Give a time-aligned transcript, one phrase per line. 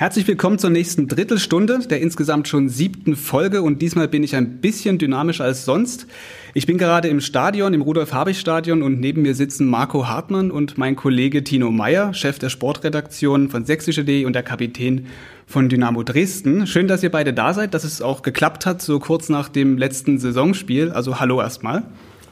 [0.00, 4.62] Herzlich willkommen zur nächsten Drittelstunde der insgesamt schon siebten Folge und diesmal bin ich ein
[4.62, 6.06] bisschen dynamischer als sonst.
[6.54, 10.96] Ich bin gerade im Stadion, im Rudolf-Habich-Stadion und neben mir sitzen Marco Hartmann und mein
[10.96, 15.04] Kollege Tino Meyer, Chef der Sportredaktion von sächsische.de und der Kapitän
[15.46, 16.66] von Dynamo Dresden.
[16.66, 19.76] Schön, dass ihr beide da seid, dass es auch geklappt hat, so kurz nach dem
[19.76, 20.92] letzten Saisonspiel.
[20.92, 21.82] Also hallo erstmal.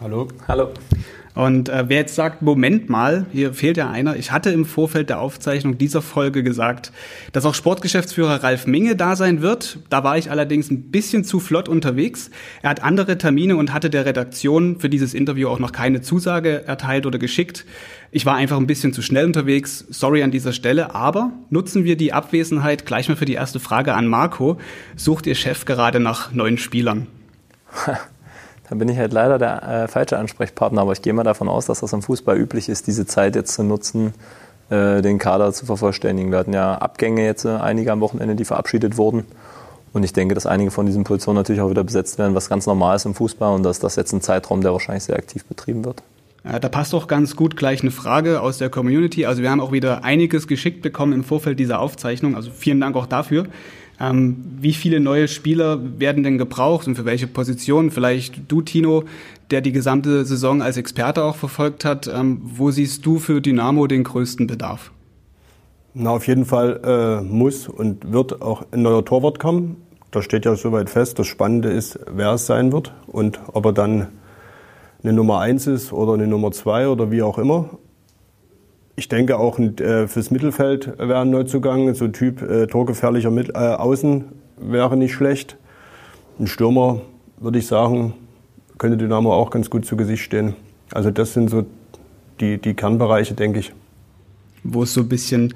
[0.01, 0.29] Hallo.
[0.49, 0.71] Hallo.
[1.39, 4.17] Und äh, wer jetzt sagt, Moment mal, hier fehlt ja einer.
[4.17, 6.91] Ich hatte im Vorfeld der Aufzeichnung dieser Folge gesagt,
[7.31, 9.79] dass auch Sportgeschäftsführer Ralf Minge da sein wird.
[9.89, 12.33] Da war ich allerdings ein bisschen zu flott unterwegs.
[12.63, 16.67] Er hat andere Termine und hatte der Redaktion für dieses Interview auch noch keine Zusage
[16.67, 17.65] erteilt oder geschickt.
[18.11, 19.87] Ich war einfach ein bisschen zu schnell unterwegs.
[19.91, 20.97] Sorry an dieser Stelle.
[20.97, 24.59] Aber nutzen wir die Abwesenheit gleich mal für die erste Frage an Marco.
[24.97, 27.07] Sucht Ihr Chef gerade nach neuen Spielern?
[28.69, 31.67] Da bin ich halt leider der äh, falsche Ansprechpartner, aber ich gehe mal davon aus,
[31.67, 34.13] dass das im Fußball üblich ist, diese Zeit jetzt zu nutzen,
[34.71, 36.31] äh, den Kader zu vervollständigen.
[36.31, 39.25] Wir hatten ja Abgänge jetzt, äh, einige am Wochenende, die verabschiedet wurden.
[39.95, 42.67] Und ich denke, dass einige von diesen Positionen natürlich auch wieder besetzt werden, was ganz
[42.67, 45.85] normal ist im Fußball und dass das jetzt ein Zeitraum, der wahrscheinlich sehr aktiv betrieben
[45.85, 46.03] wird.
[46.45, 49.27] Ja, da passt doch ganz gut gleich eine Frage aus der Community.
[49.27, 52.37] Also wir haben auch wieder einiges geschickt bekommen im Vorfeld dieser Aufzeichnung.
[52.37, 53.47] Also vielen Dank auch dafür.
[54.01, 57.91] Ähm, wie viele neue Spieler werden denn gebraucht und für welche Positionen?
[57.91, 59.05] Vielleicht du, Tino,
[59.51, 62.07] der die gesamte Saison als Experte auch verfolgt hat.
[62.07, 64.93] Ähm, wo siehst du für Dynamo den größten Bedarf?
[65.95, 69.77] Na, auf jeden Fall äh, muss und wird auch ein neuer Torwart kommen.
[70.11, 71.19] Das steht ja soweit fest.
[71.19, 74.09] Das Spannende ist, wer es sein wird und ob er dann
[75.03, 77.71] eine Nummer eins ist oder eine Nummer zwei oder wie auch immer.
[78.99, 83.51] Ich denke auch äh, fürs Mittelfeld wäre ein Neuzugang, so ein Typ äh, torgefährlicher Mit
[83.51, 84.25] äh, Außen
[84.57, 85.57] wäre nicht schlecht.
[86.41, 87.03] Ein Stürmer,
[87.39, 88.15] würde ich sagen,
[88.77, 90.57] könnte Dynamo auch ganz gut zu Gesicht stehen.
[90.93, 91.65] Also das sind so
[92.41, 93.73] die, die Kernbereiche, denke ich.
[94.65, 95.55] Wo es so ein bisschen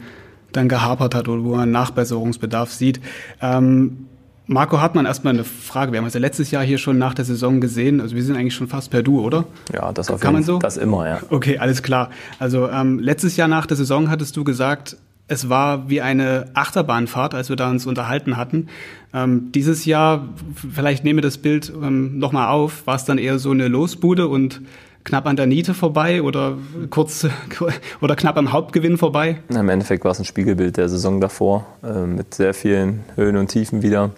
[0.52, 3.00] dann gehapert hat oder wo man Nachbesserungsbedarf sieht.
[3.40, 4.06] Ähm,
[4.52, 5.92] Marco Hartmann, erstmal eine Frage.
[5.92, 8.00] Wir haben es ja letztes Jahr hier schon nach der Saison gesehen.
[8.00, 9.44] Also wir sind eigentlich schon fast per Du, oder?
[9.72, 10.58] Ja, das auf Kann man so?
[10.58, 11.20] Das immer, ja.
[11.30, 12.10] Okay, alles klar.
[12.38, 14.96] Also ähm, letztes Jahr nach der Saison hattest du gesagt,
[15.28, 18.68] es war wie eine Achterbahnfahrt, als wir da uns unterhalten hatten.
[19.14, 23.50] Ähm, dieses Jahr, vielleicht nehme das Bild ähm, nochmal auf, war es dann eher so
[23.50, 24.60] eine Losbude und
[25.04, 26.58] knapp an der Niete vorbei oder
[26.90, 27.26] kurz
[28.00, 29.38] oder knapp am Hauptgewinn vorbei?
[29.48, 33.48] Im Endeffekt war es ein Spiegelbild der Saison davor, äh, mit sehr vielen Höhen und
[33.48, 34.10] Tiefen wieder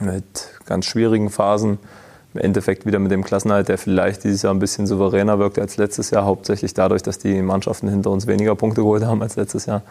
[0.00, 0.24] mit
[0.66, 1.78] ganz schwierigen Phasen.
[2.34, 5.76] Im Endeffekt wieder mit dem Klassenhalt, der vielleicht dieses Jahr ein bisschen souveräner wirkt als
[5.76, 9.66] letztes Jahr, hauptsächlich dadurch, dass die Mannschaften hinter uns weniger Punkte geholt haben als letztes
[9.66, 9.82] Jahr.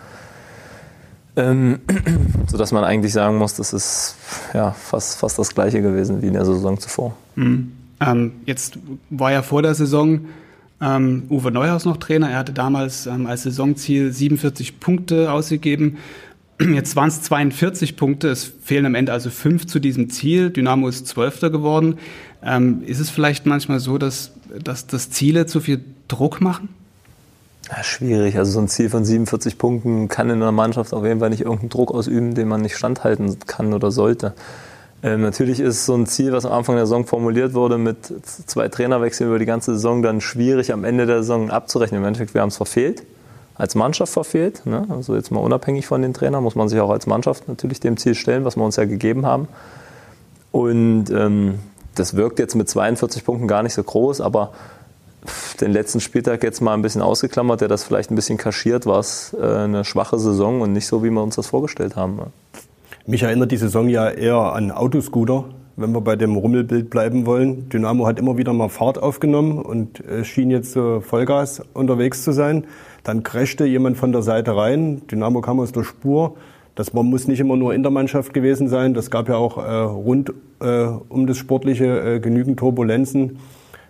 [1.35, 1.79] Ähm,
[2.47, 4.15] sodass man eigentlich sagen muss, das ist
[4.53, 7.15] ja, fast, fast das Gleiche gewesen wie in der Saison zuvor.
[7.35, 7.71] Mhm.
[7.99, 8.77] Ähm, jetzt
[9.09, 10.21] war ja vor der Saison
[10.81, 12.29] ähm, Uwe Neuhaus noch Trainer.
[12.29, 15.97] Er hatte damals ähm, als Saisonziel 47 Punkte ausgegeben.
[16.59, 20.49] Jetzt waren es 42 Punkte, es fehlen am Ende also fünf zu diesem Ziel.
[20.49, 21.99] Dynamo ist Zwölfter geworden.
[22.43, 24.31] Ähm, ist es vielleicht manchmal so, dass,
[24.63, 26.69] dass, dass Ziele zu viel Druck machen?
[27.69, 28.37] Ja, schwierig.
[28.37, 31.41] Also so ein Ziel von 47 Punkten kann in einer Mannschaft auf jeden Fall nicht
[31.41, 34.33] irgendeinen Druck ausüben, den man nicht standhalten kann oder sollte.
[35.03, 38.67] Ähm, natürlich ist so ein Ziel, was am Anfang der Saison formuliert wurde, mit zwei
[38.67, 42.01] Trainerwechseln über die ganze Saison dann schwierig am Ende der Saison abzurechnen.
[42.01, 43.03] Im Endeffekt, wir haben es verfehlt
[43.57, 44.65] als Mannschaft verfehlt.
[44.65, 44.85] Ne?
[44.89, 47.97] Also jetzt mal unabhängig von den Trainern muss man sich auch als Mannschaft natürlich dem
[47.97, 49.47] Ziel stellen, was wir uns ja gegeben haben.
[50.51, 51.59] Und ähm,
[51.95, 54.51] das wirkt jetzt mit 42 Punkten gar nicht so groß, aber
[55.59, 58.99] den letzten Spieltag jetzt mal ein bisschen ausgeklammert, der das vielleicht ein bisschen kaschiert, war
[58.99, 62.17] es äh, eine schwache Saison und nicht so, wie wir uns das vorgestellt haben.
[62.17, 62.27] Ne?
[63.05, 65.45] Mich erinnert die Saison ja eher an Autoscooter,
[65.75, 67.69] wenn wir bei dem Rummelbild bleiben wollen.
[67.69, 72.31] Dynamo hat immer wieder mal Fahrt aufgenommen und äh, schien jetzt so Vollgas unterwegs zu
[72.31, 72.65] sein.
[73.07, 75.01] Dann crashte jemand von der Seite rein.
[75.09, 76.35] Dynamo kam aus der Spur.
[76.75, 78.93] Das muss nicht immer nur in der Mannschaft gewesen sein.
[78.93, 81.85] Das gab ja auch äh, rund äh, um das Sportliche
[82.15, 83.39] äh, genügend Turbulenzen.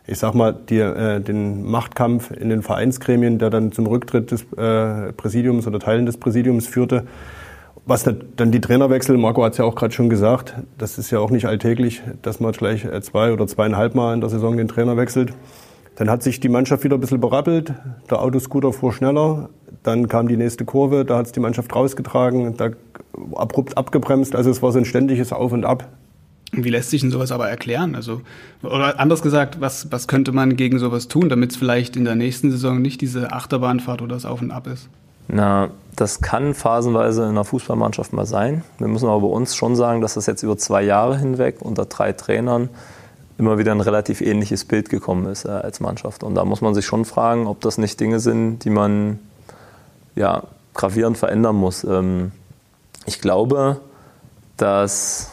[0.05, 4.43] Ich sag mal, die, äh, den Machtkampf in den Vereinsgremien, der dann zum Rücktritt des
[4.53, 7.07] äh, Präsidiums oder Teilen des Präsidiums führte.
[7.87, 11.17] Was dann die Trainerwechsel, Marco hat es ja auch gerade schon gesagt, das ist ja
[11.17, 14.67] auch nicht alltäglich, dass man gleich äh, zwei oder zweieinhalb Mal in der Saison den
[14.67, 15.33] Trainer wechselt.
[15.97, 17.73] Dann hat sich die Mannschaft wieder ein bisschen berappelt.
[18.09, 19.49] Der Autoscooter fuhr schneller.
[19.83, 21.05] Dann kam die nächste Kurve.
[21.05, 22.55] Da hat es die Mannschaft rausgetragen.
[22.55, 22.69] Da
[23.35, 24.35] abrupt abgebremst.
[24.35, 25.87] Also es war so ein ständiges Auf und Ab.
[26.51, 27.95] Wie lässt sich denn sowas aber erklären?
[27.95, 28.21] Also,
[28.63, 32.15] oder anders gesagt, was, was könnte man gegen sowas tun, damit es vielleicht in der
[32.15, 34.87] nächsten Saison nicht diese Achterbahnfahrt oder das Auf und Ab ist?
[35.27, 38.63] Na, das kann phasenweise in einer Fußballmannschaft mal sein.
[38.77, 41.85] Wir müssen aber bei uns schon sagen, dass das jetzt über zwei Jahre hinweg unter
[41.85, 42.69] drei Trainern
[43.37, 46.23] immer wieder ein relativ ähnliches Bild gekommen ist äh, als Mannschaft.
[46.23, 49.19] Und da muss man sich schon fragen, ob das nicht Dinge sind, die man
[50.15, 50.43] ja,
[50.73, 51.83] gravierend verändern muss.
[51.83, 52.31] Ähm,
[53.05, 53.79] ich glaube,
[54.57, 55.31] dass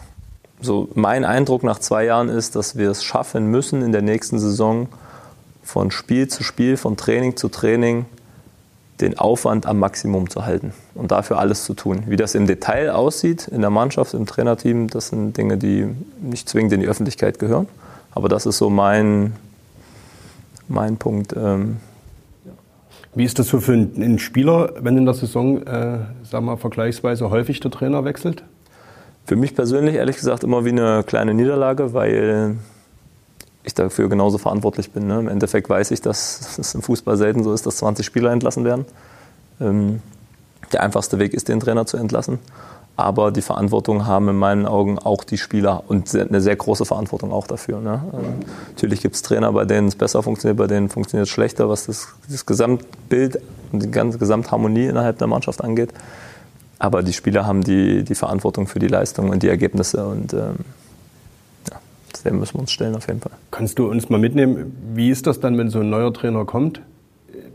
[0.60, 4.38] so mein Eindruck nach zwei Jahren ist, dass wir es schaffen müssen, in der nächsten
[4.38, 4.88] Saison
[5.62, 8.06] von Spiel zu Spiel, von Training zu Training
[9.00, 12.04] den Aufwand am Maximum zu halten und dafür alles zu tun.
[12.06, 15.88] Wie das im Detail aussieht in der Mannschaft, im Trainerteam, das sind Dinge, die
[16.22, 17.66] nicht zwingend in die Öffentlichkeit gehören.
[18.14, 19.34] Aber das ist so mein,
[20.68, 21.34] mein Punkt.
[21.36, 21.78] Ähm,
[23.14, 27.30] Wie ist das so für einen Spieler, wenn in der Saison, äh, sagen wir vergleichsweise
[27.30, 28.44] häufig der Trainer wechselt?
[29.26, 32.56] Für mich persönlich ehrlich gesagt immer wie eine kleine Niederlage, weil
[33.64, 35.06] ich dafür genauso verantwortlich bin.
[35.06, 35.18] Ne?
[35.18, 38.64] Im Endeffekt weiß ich, dass es im Fußball selten so ist, dass 20 Spieler entlassen
[38.64, 38.84] werden.
[39.60, 40.02] Ähm,
[40.72, 42.38] der einfachste Weg ist, den Trainer zu entlassen.
[42.96, 47.32] Aber die Verantwortung haben in meinen Augen auch die Spieler und eine sehr große Verantwortung
[47.32, 47.80] auch dafür.
[47.80, 48.00] Ne?
[48.12, 48.20] Ähm,
[48.68, 51.86] natürlich gibt es Trainer, bei denen es besser funktioniert, bei denen funktioniert es schlechter, was
[51.86, 53.40] das, das Gesamtbild
[53.72, 55.90] und die ganze Gesamtharmonie innerhalb der Mannschaft angeht.
[56.78, 60.56] Aber die Spieler haben die, die Verantwortung für die Leistung und die Ergebnisse und ähm,
[62.24, 63.32] dem müssen wir uns stellen auf jeden Fall.
[63.50, 66.80] Kannst du uns mal mitnehmen, wie ist das dann, wenn so ein neuer Trainer kommt?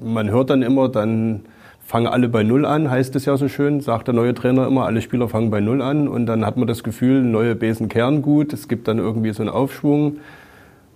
[0.01, 1.42] Man hört dann immer, dann
[1.89, 4.86] fangen alle bei Null an, heißt es ja so schön, sagt der neue Trainer immer,
[4.86, 8.21] alle Spieler fangen bei Null an und dann hat man das Gefühl, neue Besen kehren
[8.21, 10.18] gut, es gibt dann irgendwie so einen Aufschwung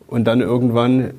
[0.06, 1.16] und dann irgendwann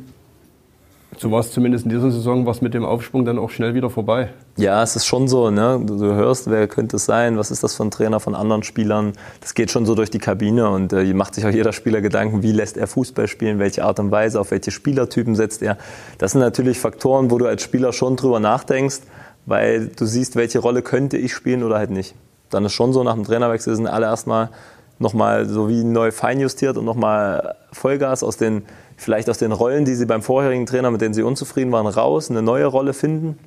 [1.19, 3.75] so war es zumindest in dieser Saison, war es mit dem Aufschwung dann auch schnell
[3.75, 4.31] wieder vorbei.
[4.57, 5.81] Ja, es ist schon so, ne?
[5.85, 8.63] du, du hörst, wer könnte es sein, was ist das für ein Trainer von anderen
[8.63, 9.13] Spielern.
[9.41, 12.43] Das geht schon so durch die Kabine und äh, macht sich auch jeder Spieler Gedanken,
[12.43, 15.79] wie lässt er Fußball spielen, welche Art und Weise, auf welche Spielertypen setzt er.
[16.19, 19.01] Das sind natürlich Faktoren, wo du als Spieler schon drüber nachdenkst,
[19.47, 22.15] weil du siehst, welche Rolle könnte ich spielen oder halt nicht.
[22.51, 24.51] Dann ist schon so, nach dem Trainerwechsel sind alle erstmal
[24.99, 28.63] nochmal so wie neu feinjustiert und nochmal Vollgas aus den
[28.97, 32.31] vielleicht aus den Rollen, die sie beim vorherigen Trainer, mit denen sie unzufrieden waren, raus,
[32.31, 33.39] eine neue Rolle finden.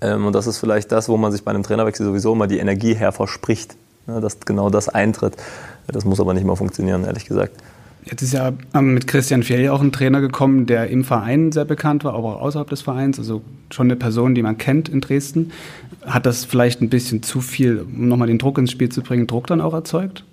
[0.00, 2.58] Ähm, und das ist vielleicht das, wo man sich bei einem Trainerwechsel sowieso immer die
[2.58, 3.76] Energie her verspricht,
[4.06, 5.36] ne, dass genau das eintritt.
[5.86, 7.52] Das muss aber nicht mehr funktionieren, ehrlich gesagt.
[8.04, 11.64] Jetzt ist ja ähm, mit Christian Fjell auch ein Trainer gekommen, der im Verein sehr
[11.64, 15.00] bekannt war, aber auch außerhalb des Vereins, also schon eine Person, die man kennt in
[15.00, 15.52] Dresden.
[16.04, 19.26] Hat das vielleicht ein bisschen zu viel, um nochmal den Druck ins Spiel zu bringen,
[19.26, 20.24] Druck dann auch erzeugt?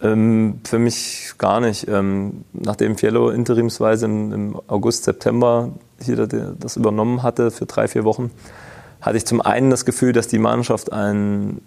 [0.00, 1.88] Ähm, für mich gar nicht.
[1.88, 8.04] Ähm, nachdem Fiello interimsweise im, im, August, September hier das übernommen hatte für drei, vier
[8.04, 8.30] Wochen,
[9.00, 11.62] hatte ich zum einen das Gefühl, dass die Mannschaft einen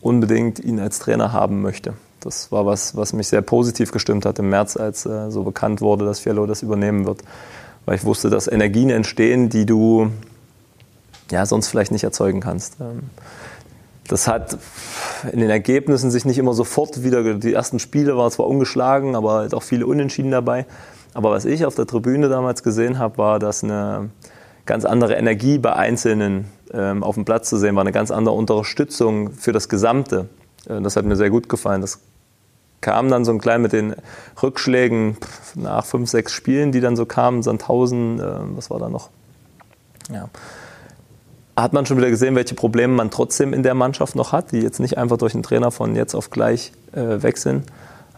[0.00, 1.94] unbedingt ihn als Trainer haben möchte.
[2.20, 5.80] Das war was, was mich sehr positiv gestimmt hat im März, als äh, so bekannt
[5.80, 7.22] wurde, dass Fiello das übernehmen wird.
[7.84, 10.10] Weil ich wusste, dass Energien entstehen, die du
[11.30, 12.76] ja, sonst vielleicht nicht erzeugen kannst.
[12.80, 13.10] Ähm,
[14.08, 14.56] das hat
[15.32, 19.32] in den Ergebnissen sich nicht immer sofort wieder, die ersten Spiele waren zwar ungeschlagen, aber
[19.34, 20.64] halt auch viele Unentschieden dabei.
[21.12, 24.10] Aber was ich auf der Tribüne damals gesehen habe, war, dass eine
[24.64, 28.34] ganz andere Energie bei Einzelnen ähm, auf dem Platz zu sehen war, eine ganz andere
[28.34, 30.28] Unterstützung für das Gesamte.
[30.68, 31.80] Äh, das hat mir sehr gut gefallen.
[31.80, 32.00] Das
[32.80, 33.94] kam dann so ein klein mit den
[34.42, 35.16] Rückschlägen
[35.54, 39.10] nach fünf, sechs Spielen, die dann so kamen, Sandhausen, äh, was war da noch?
[40.12, 40.28] Ja
[41.62, 44.60] hat man schon wieder gesehen, welche Probleme man trotzdem in der Mannschaft noch hat, die
[44.60, 47.64] jetzt nicht einfach durch einen Trainer von jetzt auf gleich äh, wechseln.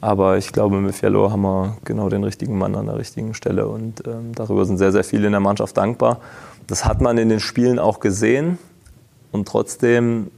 [0.01, 3.67] Aber ich glaube, mit Fialo haben wir genau den richtigen Mann an der richtigen Stelle
[3.67, 6.21] und ähm, darüber sind sehr, sehr viele in der Mannschaft dankbar.
[6.67, 8.59] Das hat man in den Spielen auch gesehen
[9.33, 10.31] und trotzdem,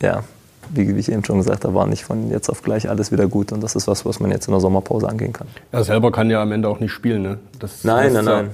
[0.00, 0.24] ja,
[0.72, 3.26] wie, wie ich eben schon gesagt habe, war nicht von jetzt auf gleich alles wieder
[3.26, 5.48] gut und das ist was, was man jetzt in der Sommerpause angehen kann.
[5.72, 7.38] Er selber kann ja am Ende auch nicht spielen, ne?
[7.58, 8.50] Das nein, nein, nein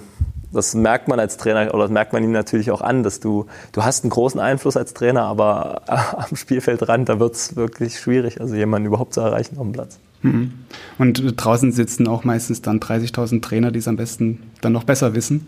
[0.57, 3.47] das merkt man als Trainer oder das merkt man ihm natürlich auch an, dass du,
[3.73, 8.41] du hast einen großen Einfluss als Trainer, aber am Spielfeldrand, da wird es wirklich schwierig,
[8.41, 9.99] also jemanden überhaupt zu erreichen auf dem Platz.
[10.23, 10.53] Mhm.
[10.99, 15.15] Und draußen sitzen auch meistens dann 30.000 Trainer, die es am besten dann noch besser
[15.15, 15.47] wissen.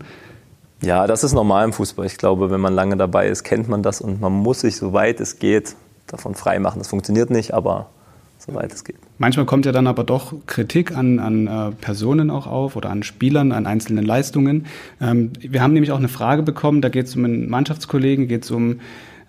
[0.81, 2.05] Ja, das ist normal im Fußball.
[2.05, 5.19] Ich glaube, wenn man lange dabei ist, kennt man das und man muss sich, soweit
[5.19, 5.75] es geht,
[6.11, 6.79] davon frei machen.
[6.79, 7.89] Das funktioniert nicht, aber
[8.37, 8.97] soweit es geht.
[9.17, 13.03] Manchmal kommt ja dann aber doch Kritik an, an äh, Personen auch auf oder an
[13.03, 14.65] Spielern, an einzelnen Leistungen.
[15.01, 18.45] Ähm, wir haben nämlich auch eine Frage bekommen, da geht es um einen Mannschaftskollegen, geht
[18.45, 18.79] es um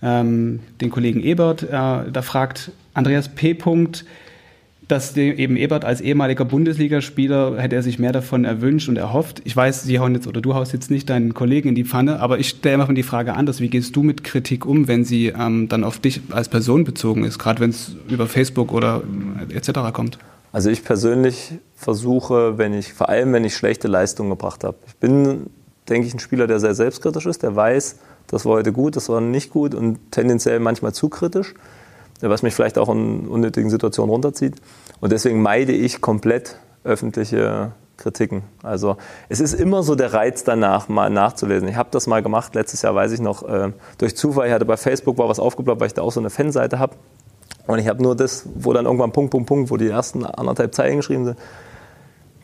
[0.02, 1.64] ähm, den Kollegen Ebert.
[1.64, 3.54] Äh, da fragt Andreas P.
[3.54, 4.04] Punkt,
[4.90, 9.40] dass eben Ebert als ehemaliger Bundesligaspieler hätte er sich mehr davon erwünscht und erhofft.
[9.44, 12.20] Ich weiß, Sie hauen jetzt oder du haust jetzt nicht deinen Kollegen in die Pfanne,
[12.20, 13.60] aber ich stelle immer die Frage anders.
[13.60, 17.24] Wie gehst du mit Kritik um, wenn sie ähm, dann auf dich als Person bezogen
[17.24, 19.02] ist, gerade wenn es über Facebook oder
[19.48, 19.92] äh, etc.
[19.92, 20.18] kommt?
[20.52, 24.76] Also ich persönlich versuche, wenn ich, vor allem wenn ich schlechte Leistungen gebracht habe.
[24.88, 25.46] Ich bin,
[25.88, 29.08] denke ich, ein Spieler, der sehr selbstkritisch ist, der weiß, das war heute gut, das
[29.08, 31.54] war nicht gut und tendenziell manchmal zu kritisch
[32.28, 34.56] was mich vielleicht auch in unnötigen Situationen runterzieht.
[35.00, 38.42] Und deswegen meide ich komplett öffentliche Kritiken.
[38.62, 38.96] Also
[39.28, 41.68] es ist immer so der Reiz danach, mal nachzulesen.
[41.68, 44.64] Ich habe das mal gemacht, letztes Jahr weiß ich noch, äh, durch Zufall, ich hatte
[44.64, 46.96] bei Facebook war was aufgeploppt, weil ich da auch so eine Fanseite habe.
[47.66, 50.74] Und ich habe nur das, wo dann irgendwann Punkt, Punkt, Punkt, wo die ersten anderthalb
[50.74, 51.38] Zeilen geschrieben sind.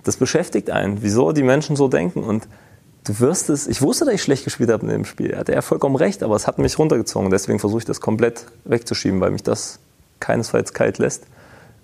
[0.04, 2.22] Das beschäftigt einen, wieso die Menschen so denken.
[2.22, 2.46] Und
[3.06, 5.30] du wirst es, ich wusste, dass ich schlecht gespielt habe in dem Spiel.
[5.30, 7.30] Er hatte ja vollkommen recht, aber es hat mich runtergezogen.
[7.30, 9.78] Deswegen versuche ich das komplett wegzuschieben, weil mich das
[10.20, 11.24] keinesfalls kalt lässt.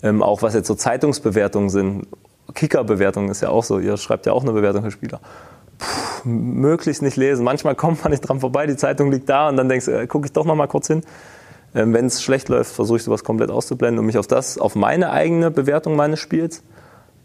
[0.01, 2.07] Ähm, auch was jetzt so Zeitungsbewertungen sind,
[2.53, 5.21] Kicker-Bewertung ist ja auch so, ihr schreibt ja auch eine Bewertung für Spieler.
[5.77, 7.43] Puh, möglichst nicht lesen.
[7.43, 10.07] Manchmal kommt man nicht dran vorbei, die Zeitung liegt da und dann denkst du, äh,
[10.07, 11.03] gucke ich doch noch mal kurz hin.
[11.73, 14.75] Ähm, Wenn es schlecht läuft, versuche ich sowas komplett auszublenden und mich auf das, auf
[14.75, 16.63] meine eigene Bewertung meines Spiels.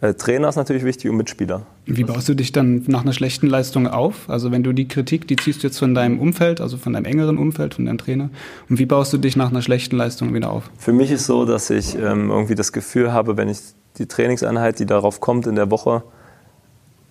[0.01, 1.67] Äh, Trainer ist natürlich wichtig und Mitspieler.
[1.87, 4.31] Wie baust du dich dann nach einer schlechten Leistung auf?
[4.31, 7.05] Also wenn du die Kritik, die ziehst du jetzt von deinem Umfeld, also von deinem
[7.05, 8.31] engeren Umfeld, von deinem Trainer.
[8.69, 10.71] Und wie baust du dich nach einer schlechten Leistung wieder auf?
[10.79, 13.59] Für mich ist so, dass ich ähm, irgendwie das Gefühl habe, wenn ich
[13.99, 16.05] die Trainingseinheit, die darauf kommt in der Woche,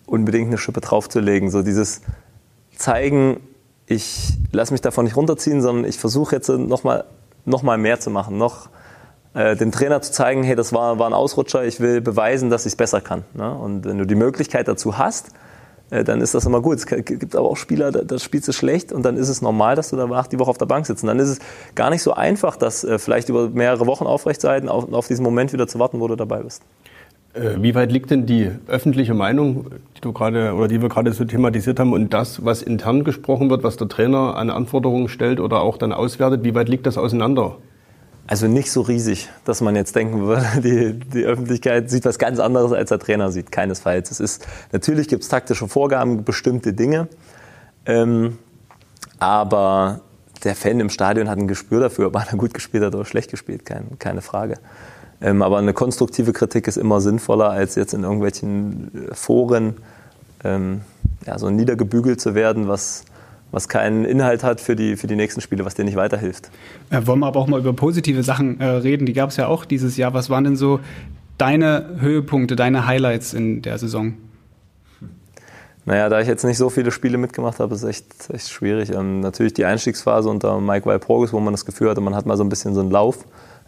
[0.05, 1.49] unbedingt eine Schippe draufzulegen.
[1.49, 2.01] So dieses
[2.77, 3.41] Zeigen,
[3.85, 7.03] ich lasse mich davon nicht runterziehen, sondern ich versuche jetzt nochmal
[7.47, 8.69] noch mal mehr zu machen, noch
[9.37, 12.65] äh, dem Trainer zu zeigen, hey, das war, war ein Ausrutscher, ich will beweisen, dass
[12.65, 13.23] ich es besser kann.
[13.35, 13.53] Ne?
[13.53, 15.29] Und wenn du die Möglichkeit dazu hast,
[15.91, 16.77] äh, dann ist das immer gut.
[16.77, 19.75] Es gibt aber auch Spieler, da, da spielst du schlecht und dann ist es normal,
[19.75, 21.03] dass du da die Woche auf der Bank sitzt.
[21.03, 21.39] Und dann ist es
[21.75, 25.53] gar nicht so einfach, das äh, vielleicht über mehrere Wochen aufrechtzuerhalten, auf, auf diesen Moment
[25.53, 26.63] wieder zu warten, wo du dabei bist.
[27.59, 31.23] Wie weit liegt denn die öffentliche Meinung, die du gerade oder die wir gerade so
[31.23, 35.61] thematisiert haben, und das, was intern gesprochen wird, was der Trainer an Anforderungen stellt oder
[35.61, 37.57] auch dann auswertet, wie weit liegt das auseinander?
[38.27, 42.39] Also nicht so riesig, dass man jetzt denken würde, die, die Öffentlichkeit sieht was ganz
[42.39, 43.51] anderes, als der Trainer sieht.
[43.51, 44.11] Keinesfalls.
[44.11, 47.07] Es ist, natürlich gibt es taktische Vorgaben, bestimmte Dinge.
[47.85, 48.37] Ähm,
[49.17, 50.01] aber
[50.43, 53.31] der Fan im Stadion hat ein Gespür dafür, ob einer gut gespielt hat oder schlecht
[53.31, 54.55] gespielt, kein, keine Frage.
[55.21, 59.77] Ähm, aber eine konstruktive Kritik ist immer sinnvoller, als jetzt in irgendwelchen äh, Foren
[60.43, 60.81] ähm,
[61.25, 63.03] ja, so niedergebügelt zu werden, was,
[63.51, 66.49] was keinen Inhalt hat für die, für die nächsten Spiele, was dir nicht weiterhilft.
[66.89, 69.05] Äh, wollen wir aber auch mal über positive Sachen äh, reden.
[69.05, 70.13] Die gab es ja auch dieses Jahr.
[70.13, 70.79] Was waren denn so
[71.37, 74.13] deine Höhepunkte, deine Highlights in der Saison?
[75.85, 78.91] Naja, da ich jetzt nicht so viele Spiele mitgemacht habe, ist es echt, echt schwierig.
[78.93, 82.35] Ähm, natürlich die Einstiegsphase unter Mike Walpurgis, wo man das Gefühl hatte, man hat mal
[82.35, 83.19] so ein bisschen so einen Lauf.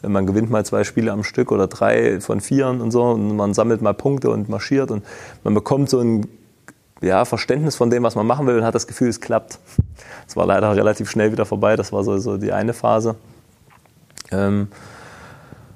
[0.05, 3.53] Man gewinnt mal zwei Spiele am Stück oder drei von vieren und so und man
[3.53, 5.03] sammelt mal Punkte und marschiert und
[5.43, 6.27] man bekommt so ein
[7.01, 9.59] ja, Verständnis von dem, was man machen will und hat das Gefühl, es klappt.
[10.27, 13.15] Es war leider relativ schnell wieder vorbei, das war so, so die eine Phase.
[14.31, 14.67] Ähm,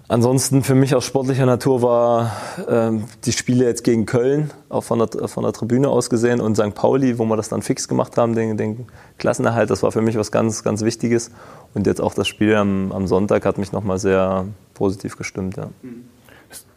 [0.07, 2.31] ansonsten für mich aus sportlicher Natur war
[2.67, 6.55] ähm, die Spiele jetzt gegen Köln, auch von der, von der Tribüne aus gesehen, und
[6.55, 6.75] St.
[6.75, 8.85] Pauli, wo wir das dann fix gemacht haben, den, den
[9.17, 11.31] Klassenerhalt, das war für mich was ganz, ganz Wichtiges.
[11.73, 15.57] Und jetzt auch das Spiel am, am Sonntag hat mich nochmal sehr positiv gestimmt.
[15.57, 15.69] Ja.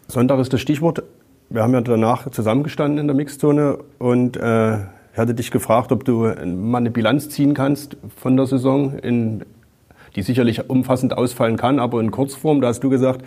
[0.08, 1.02] Sonntag ist das Stichwort.
[1.48, 4.78] Wir haben ja danach zusammengestanden in der Mixzone und äh,
[5.12, 9.44] ich hatte dich gefragt, ob du mal eine Bilanz ziehen kannst von der Saison, in,
[10.16, 12.60] die sicherlich umfassend ausfallen kann, aber in Kurzform.
[12.60, 13.24] Da hast du gesagt,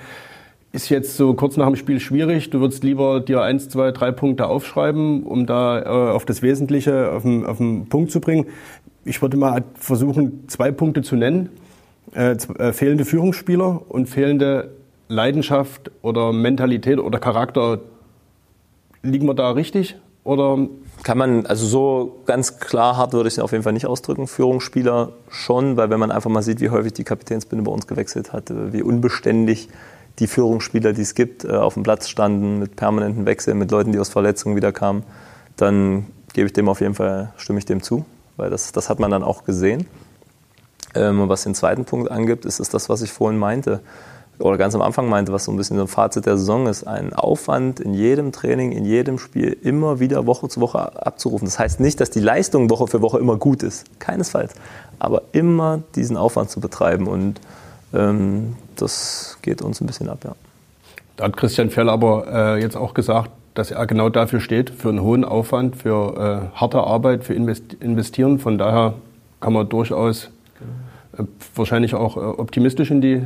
[0.72, 2.50] ist jetzt so kurz nach dem Spiel schwierig.
[2.50, 7.12] Du würdest lieber dir eins, zwei, drei Punkte aufschreiben, um da äh, auf das Wesentliche
[7.12, 8.48] auf den, auf den Punkt zu bringen.
[9.06, 11.50] Ich würde mal versuchen, zwei Punkte zu nennen.
[12.14, 14.72] Äh, äh, fehlende Führungsspieler und fehlende
[15.08, 17.80] Leidenschaft oder Mentalität oder Charakter.
[19.02, 19.98] Liegen wir da richtig?
[20.24, 20.68] Oder
[21.04, 24.28] kann man, also so ganz klar hart würde ich es auf jeden Fall nicht ausdrücken.
[24.28, 28.34] Führungsspieler schon, weil wenn man einfach mal sieht, wie häufig die Kapitänsbinde bei uns gewechselt
[28.34, 29.70] hat, äh, wie unbeständig
[30.20, 33.92] die Führungsspieler, die es gibt, äh, auf dem Platz standen, mit permanenten Wechseln, mit Leuten,
[33.92, 35.04] die aus Verletzungen wieder kamen,
[35.56, 39.00] dann gebe ich dem auf jeden Fall, stimme ich dem zu, weil das, das hat
[39.00, 39.88] man dann auch gesehen.
[40.96, 43.80] Ähm, und was den zweiten Punkt angibt, ist es das, was ich vorhin meinte,
[44.40, 46.86] oder ganz am Anfang meinte, was so ein bisschen so ein Fazit der Saison ist,
[46.86, 51.46] ein Aufwand in jedem Training, in jedem Spiel immer wieder Woche zu Woche abzurufen.
[51.46, 54.54] Das heißt nicht, dass die Leistung Woche für Woche immer gut ist, keinesfalls,
[54.98, 57.42] aber immer diesen Aufwand zu betreiben und
[57.94, 60.36] ähm, das geht uns ein bisschen ab, ja.
[61.18, 64.88] Da hat Christian Fell aber äh, jetzt auch gesagt, dass er genau dafür steht, für
[64.88, 68.40] einen hohen Aufwand, für äh, harte Arbeit, für Investieren.
[68.40, 68.94] Von daher
[69.42, 70.30] kann man durchaus
[71.18, 71.24] äh,
[71.56, 73.24] wahrscheinlich auch äh, optimistisch in die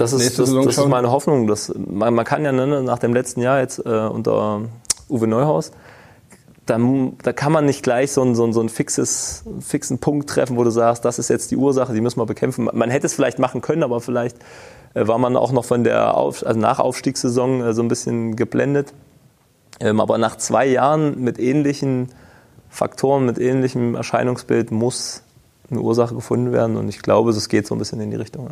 [0.00, 1.46] das ist, das, das ist meine Hoffnung.
[1.46, 4.62] Dass, man, man kann ja ne, nach dem letzten Jahr jetzt äh, unter
[5.10, 5.72] Uwe Neuhaus,
[6.64, 6.78] da,
[7.22, 10.64] da kann man nicht gleich so einen, so, so einen fixes, fixen Punkt treffen, wo
[10.64, 12.70] du sagst, das ist jetzt die Ursache, die müssen wir bekämpfen.
[12.72, 14.38] Man hätte es vielleicht machen können, aber vielleicht
[14.94, 18.94] äh, war man auch noch von der Auf, also Nachaufstiegssaison äh, so ein bisschen geblendet.
[19.80, 22.08] Ähm, aber nach zwei Jahren mit ähnlichen
[22.70, 25.24] Faktoren, mit ähnlichem Erscheinungsbild muss
[25.70, 28.48] eine Ursache gefunden werden und ich glaube, es geht so ein bisschen in die Richtung.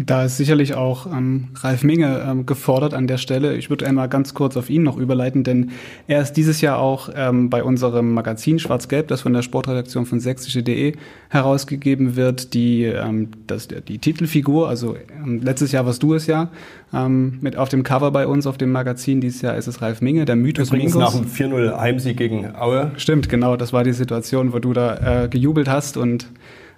[0.00, 3.56] Da ist sicherlich auch ähm, Ralf Minge ähm, gefordert an der Stelle.
[3.56, 5.72] Ich würde einmal ganz kurz auf ihn noch überleiten, denn
[6.06, 10.20] er ist dieses Jahr auch ähm, bei unserem Magazin Schwarz-Gelb, das von der Sportredaktion von
[10.20, 10.92] sächsische.de
[11.30, 14.68] herausgegeben wird, die, ähm, das, die Titelfigur.
[14.68, 16.50] Also ähm, letztes Jahr warst du es ja
[16.94, 19.20] ähm, mit auf dem Cover bei uns auf dem Magazin.
[19.20, 21.14] Dieses Jahr ist es Ralf Minge, der Mythos Übrigens Mingos.
[21.14, 22.92] nach dem 4-0 Heimsieg gegen Aue.
[22.98, 23.56] Stimmt, genau.
[23.56, 26.28] Das war die Situation, wo du da äh, gejubelt hast und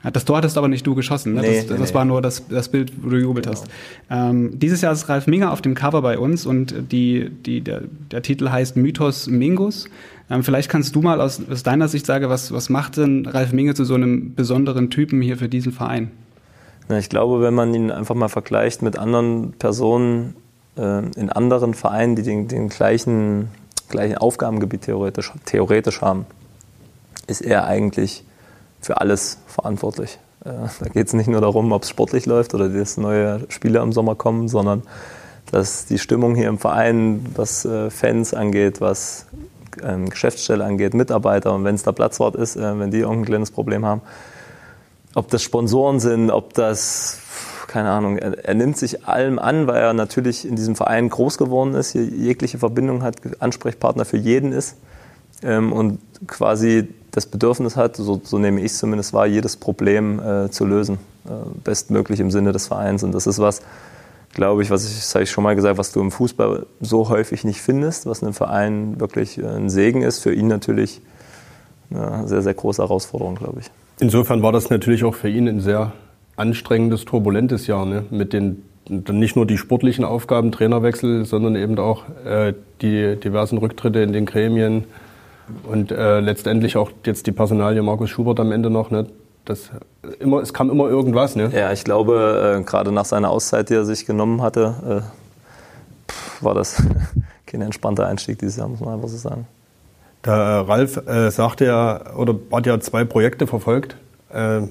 [0.03, 1.35] das Tor hattest aber nicht du geschossen.
[1.35, 1.43] Ne?
[1.43, 1.95] Nee, das, das nee.
[1.95, 3.59] war nur das, das Bild, wo du jubelt genau.
[3.59, 3.71] hast.
[4.11, 7.83] Ähm, dieses Jahr ist Ralf Minger auf dem Cover bei uns und die, die, der,
[8.11, 9.89] der Titel heißt Mythos Mingus.
[10.31, 13.53] Ähm, vielleicht kannst du mal aus, aus deiner Sicht sagen, was, was macht denn Ralf
[13.53, 16.11] Minge zu so einem besonderen Typen hier für diesen Verein?
[16.89, 20.35] Na, ich glaube, wenn man ihn einfach mal vergleicht mit anderen Personen
[20.77, 23.49] äh, in anderen Vereinen, die den, den gleichen,
[23.91, 26.25] gleichen Aufgabengebiet theoretisch, theoretisch haben,
[27.27, 28.25] ist er eigentlich
[28.81, 30.19] für alles verantwortlich.
[30.45, 33.81] Äh, da geht es nicht nur darum, ob es sportlich läuft oder dass neue Spiele
[33.81, 34.83] im Sommer kommen, sondern
[35.51, 39.27] dass die Stimmung hier im Verein, was äh, Fans angeht, was
[39.83, 43.51] ähm, Geschäftsstelle angeht, Mitarbeiter und wenn es da Platzwart ist, äh, wenn die irgendein kleines
[43.51, 44.03] Problem haben,
[45.15, 47.19] ob das Sponsoren sind, ob das,
[47.67, 51.37] keine Ahnung, er, er, nimmt sich allem an, weil er natürlich in diesem Verein groß
[51.37, 54.77] geworden ist, hier jegliche Verbindung hat, Ansprechpartner für jeden ist
[55.43, 60.21] ähm, und quasi das Bedürfnis hat, so, so nehme ich es zumindest wahr, jedes Problem
[60.21, 61.31] äh, zu lösen, äh,
[61.65, 63.03] bestmöglich im Sinne des Vereins.
[63.03, 63.63] Und das ist was,
[64.33, 67.09] glaube ich, was ich, das habe ich schon mal gesagt, was du im Fußball so
[67.09, 71.01] häufig nicht findest, was einem Verein wirklich äh, ein Segen ist, für ihn natürlich
[71.93, 73.71] eine sehr, sehr große Herausforderung, glaube ich.
[73.99, 75.93] Insofern war das natürlich auch für ihn ein sehr
[76.37, 78.05] anstrengendes, turbulentes Jahr, ne?
[78.11, 84.01] mit den nicht nur die sportlichen Aufgaben, Trainerwechsel, sondern eben auch äh, die diversen Rücktritte
[84.01, 84.85] in den Gremien,
[85.65, 88.91] und äh, letztendlich auch jetzt die Personalie Markus Schubert am Ende noch.
[88.91, 89.07] Ne?
[89.45, 89.71] Das
[90.19, 91.37] immer, es kam immer irgendwas.
[91.37, 91.51] Ne?
[91.55, 96.43] Ja, ich glaube, äh, gerade nach seiner Auszeit, die er sich genommen hatte, äh, pff,
[96.43, 96.83] war das
[97.47, 99.47] kein entspannter Einstieg dieses Jahr, muss man einfach so sagen.
[100.25, 103.97] Der äh, Ralf äh, sagte ja, oder hat ja zwei Projekte verfolgt.
[104.33, 104.63] Äh,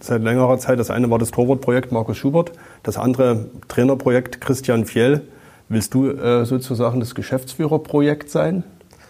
[0.00, 0.78] seit längerer Zeit.
[0.78, 5.22] Das eine war das Torwartprojekt Markus Schubert, das andere Trainerprojekt Christian Fjell.
[5.68, 8.64] Willst du äh, sozusagen das Geschäftsführerprojekt sein?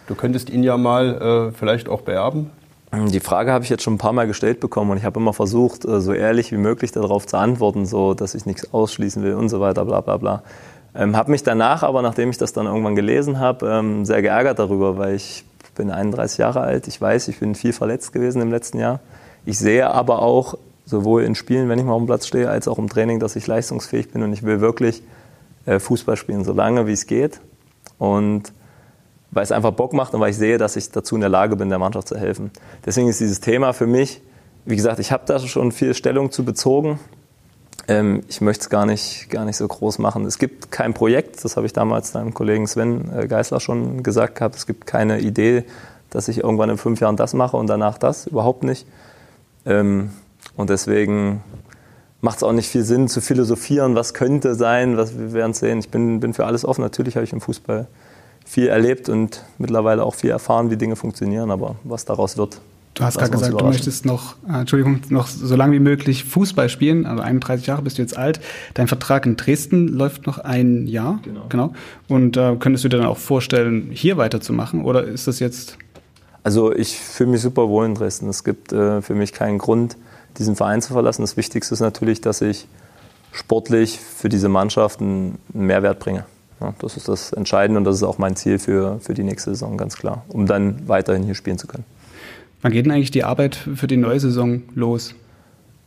[0.07, 2.51] Du könntest ihn ja mal äh, vielleicht auch beerben.
[2.91, 5.33] Die Frage habe ich jetzt schon ein paar Mal gestellt bekommen und ich habe immer
[5.33, 9.33] versucht, äh, so ehrlich wie möglich darauf zu antworten, so dass ich nichts ausschließen will
[9.33, 10.43] und so weiter, bla bla bla.
[10.93, 14.59] Ähm, habe mich danach aber, nachdem ich das dann irgendwann gelesen habe, ähm, sehr geärgert
[14.59, 15.43] darüber, weil ich
[15.75, 18.99] bin 31 Jahre alt, ich weiß, ich bin viel verletzt gewesen im letzten Jahr.
[19.45, 22.67] Ich sehe aber auch, sowohl in Spielen, wenn ich mal auf dem Platz stehe, als
[22.67, 25.01] auch im Training, dass ich leistungsfähig bin und ich will wirklich
[25.65, 27.39] äh, Fußball spielen, so lange wie es geht.
[27.97, 28.53] Und
[29.33, 31.55] weil es einfach Bock macht und weil ich sehe, dass ich dazu in der Lage
[31.55, 32.51] bin, der Mannschaft zu helfen.
[32.85, 34.21] Deswegen ist dieses Thema für mich,
[34.65, 36.99] wie gesagt, ich habe da schon viel Stellung zu bezogen.
[37.87, 40.25] Ähm, ich möchte es gar nicht, gar nicht so groß machen.
[40.25, 44.35] Es gibt kein Projekt, das habe ich damals deinem Kollegen Sven äh, Geisler schon gesagt
[44.35, 44.55] gehabt.
[44.55, 45.65] Es gibt keine Idee,
[46.09, 48.27] dass ich irgendwann in fünf Jahren das mache und danach das.
[48.27, 48.87] Überhaupt nicht.
[49.65, 50.11] Ähm,
[50.55, 51.43] und deswegen
[52.21, 55.79] macht es auch nicht viel Sinn zu philosophieren, was könnte sein, was wir werden sehen.
[55.79, 56.81] Ich bin, bin für alles offen.
[56.81, 57.87] Natürlich habe ich im Fußball
[58.45, 62.59] viel erlebt und mittlerweile auch viel erfahren, wie Dinge funktionieren, aber was daraus wird.
[62.93, 66.69] Du hast gerade gesagt, du möchtest noch, äh, Entschuldigung, noch so lange wie möglich Fußball
[66.69, 67.07] spielen.
[67.07, 68.39] Also 31 Jahre bist du jetzt alt.
[68.75, 71.19] Dein Vertrag in Dresden läuft noch ein Jahr.
[71.23, 71.45] Genau.
[71.49, 71.73] genau.
[72.07, 74.85] Und äh, könntest du dir dann auch vorstellen, hier weiterzumachen?
[74.85, 75.77] Oder ist das jetzt?
[76.43, 78.29] Also ich fühle mich super wohl in Dresden.
[78.29, 79.97] Es gibt äh, für mich keinen Grund,
[80.37, 81.23] diesen Verein zu verlassen.
[81.23, 82.67] Das Wichtigste ist natürlich, dass ich
[83.31, 86.25] sportlich für diese Mannschaft einen Mehrwert bringe.
[86.61, 89.51] Ja, das ist das Entscheidende und das ist auch mein Ziel für, für die nächste
[89.51, 91.85] Saison, ganz klar, um dann weiterhin hier spielen zu können.
[92.61, 95.15] Wann geht denn eigentlich die Arbeit für die neue Saison los?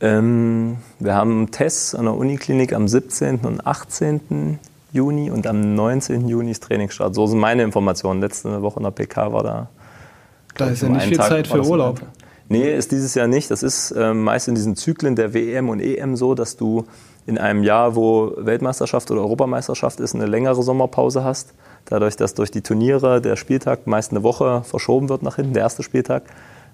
[0.01, 3.39] Ähm, wir haben Tests an der Uniklinik am 17.
[3.39, 4.59] und 18.
[4.93, 6.29] Juni und am 19.
[6.29, 7.15] Juni ist Trainingsstart.
[7.15, 8.21] So sind meine Informationen.
[8.21, 9.69] Letzte Woche in der PK war da.
[10.57, 12.01] Da ist ja nicht viel Tag Zeit für Urlaub.
[12.49, 13.51] Nee, ist dieses Jahr nicht.
[13.51, 16.85] Das ist äh, meist in diesen Zyklen der WM und EM so, dass du
[17.27, 21.55] in einem Jahr, wo Weltmeisterschaft oder Europameisterschaft ist, eine längere Sommerpause hast.
[21.87, 25.63] Dadurch, dass durch die Turniere der Spieltag meist eine Woche verschoben wird nach hinten, der
[25.63, 26.25] erste Spieltag.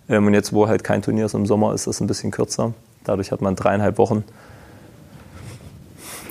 [0.08, 2.74] Ähm, und jetzt, wo halt kein Turnier ist im Sommer, ist das ein bisschen kürzer.
[3.04, 4.24] Dadurch hat man dreieinhalb Wochen.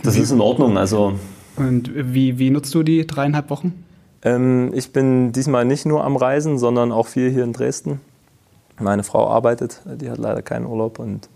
[0.03, 0.77] Das wie, ist in Ordnung.
[0.77, 1.13] Also,
[1.57, 3.83] und wie, wie nutzt du die dreieinhalb Wochen?
[4.23, 8.01] Ähm, ich bin diesmal nicht nur am Reisen, sondern auch viel hier in Dresden.
[8.79, 11.29] Meine Frau arbeitet, die hat leider keinen Urlaub und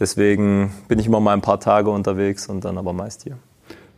[0.00, 3.38] Deswegen bin ich immer mal ein paar Tage unterwegs und dann aber meist hier.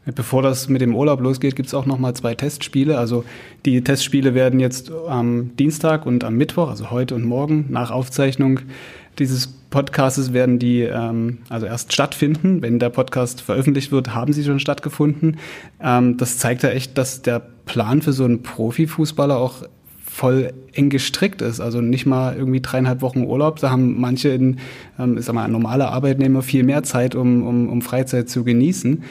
[0.04, 2.98] Bevor das mit dem Urlaub losgeht, gibt es auch noch mal zwei Testspiele.
[2.98, 3.24] Also
[3.64, 8.60] die Testspiele werden jetzt am Dienstag und am Mittwoch, also heute und morgen nach Aufzeichnung,
[9.20, 12.62] dieses Podcasts werden die ähm, also erst stattfinden.
[12.62, 15.38] Wenn der Podcast veröffentlicht wird, haben sie schon stattgefunden.
[15.80, 19.62] Ähm, das zeigt ja echt, dass der Plan für so einen Profifußballer auch
[20.12, 21.60] voll eng gestrickt ist.
[21.60, 23.60] Also nicht mal irgendwie dreieinhalb Wochen Urlaub.
[23.60, 24.58] Da haben manche in,
[24.98, 29.02] ähm, ich sag mal, normale Arbeitnehmer viel mehr Zeit, um, um, um Freizeit zu genießen.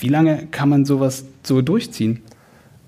[0.00, 2.20] Wie lange kann man sowas so durchziehen?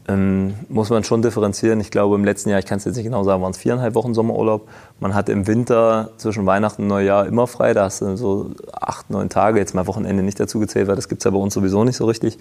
[0.06, 1.80] ähm, muss man schon differenzieren.
[1.80, 3.94] Ich glaube, im letzten Jahr, ich kann es jetzt nicht genau sagen, waren es viereinhalb
[3.94, 4.68] Wochen Sommerurlaub.
[5.00, 7.72] Man hat im Winter zwischen Weihnachten und Neujahr immer frei.
[7.72, 11.08] Da hast du so acht, neun Tage, jetzt mal Wochenende nicht dazu gezählt, weil das
[11.08, 12.38] gibt es ja bei uns sowieso nicht so richtig.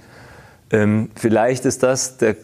[0.72, 2.36] Ähm, vielleicht ist das der,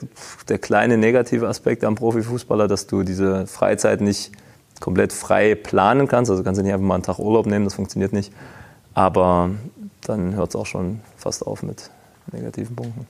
[0.48, 4.32] der kleine negative Aspekt am Profifußballer, dass du diese Freizeit nicht
[4.80, 6.32] komplett frei planen kannst.
[6.32, 8.32] Also kannst du nicht einfach mal einen Tag Urlaub nehmen, das funktioniert nicht.
[8.94, 9.50] Aber
[10.02, 11.90] dann hört es auch schon fast auf mit
[12.32, 13.08] negativen Punkten.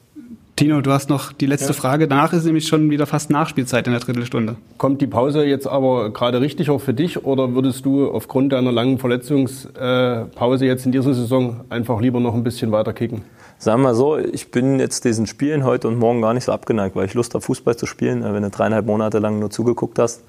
[0.56, 1.74] Tino, du hast noch die letzte ja.
[1.74, 2.10] Frage.
[2.10, 4.58] Danach ist nämlich schon wieder fast Nachspielzeit in der Drittelstunde.
[4.78, 8.74] Kommt die Pause jetzt aber gerade richtig auch für dich oder würdest du aufgrund deiner
[8.74, 13.22] langen Verletzungspause jetzt in dieser Saison einfach lieber noch ein bisschen weiter kicken?
[13.62, 16.54] Sagen wir mal so, ich bin jetzt diesen Spielen heute und morgen gar nicht so
[16.54, 18.24] abgeneigt, weil ich Lust habe, Fußball zu spielen.
[18.24, 20.24] Wenn du dreieinhalb Monate lang nur zugeguckt hast,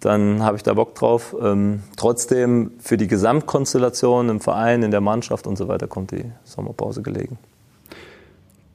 [0.00, 1.36] dann habe ich da Bock drauf.
[1.40, 6.24] Ähm, trotzdem für die Gesamtkonstellation im Verein, in der Mannschaft und so weiter kommt die
[6.42, 7.38] Sommerpause gelegen.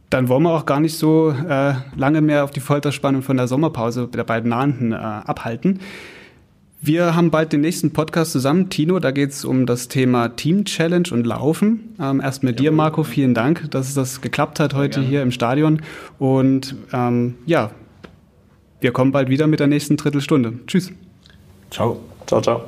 [0.10, 3.50] Dann wollen wir auch gar nicht so äh, lange mehr auf die Folterspannung von der
[3.50, 5.82] Sommerpause der beiden Nahenden äh, abhalten.
[6.82, 8.70] Wir haben bald den nächsten Podcast zusammen.
[8.70, 11.96] Tino, da geht es um das Thema Team Challenge und Laufen.
[12.00, 15.32] Ähm, erst mit ja, dir, Marco, vielen Dank, dass das geklappt hat heute hier im
[15.32, 15.82] Stadion.
[16.20, 17.72] Und ähm, ja,
[18.80, 20.54] wir kommen bald wieder mit der nächsten Drittelstunde.
[20.68, 20.94] Tschüss.
[21.70, 22.00] Ciao.
[22.26, 22.64] Ciao, ciao.